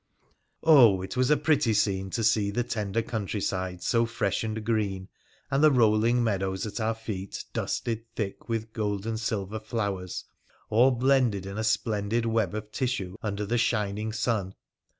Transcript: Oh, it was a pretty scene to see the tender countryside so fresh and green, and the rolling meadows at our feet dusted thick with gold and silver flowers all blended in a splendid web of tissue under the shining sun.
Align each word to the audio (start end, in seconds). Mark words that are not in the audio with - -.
Oh, 0.63 1.03
it 1.03 1.15
was 1.15 1.29
a 1.29 1.37
pretty 1.37 1.75
scene 1.75 2.09
to 2.09 2.23
see 2.23 2.49
the 2.49 2.63
tender 2.63 3.03
countryside 3.03 3.83
so 3.83 4.07
fresh 4.07 4.43
and 4.43 4.65
green, 4.65 5.09
and 5.51 5.63
the 5.63 5.69
rolling 5.69 6.23
meadows 6.23 6.65
at 6.65 6.79
our 6.79 6.95
feet 6.95 7.45
dusted 7.53 8.05
thick 8.15 8.49
with 8.49 8.73
gold 8.73 9.05
and 9.05 9.19
silver 9.19 9.59
flowers 9.59 10.25
all 10.71 10.89
blended 10.89 11.45
in 11.45 11.59
a 11.59 11.63
splendid 11.63 12.25
web 12.25 12.55
of 12.55 12.71
tissue 12.71 13.15
under 13.21 13.45
the 13.45 13.59
shining 13.59 14.11
sun. 14.11 14.55